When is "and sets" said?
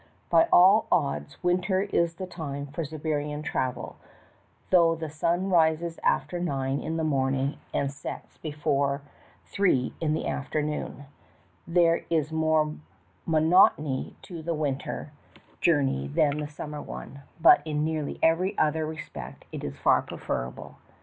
7.71-8.39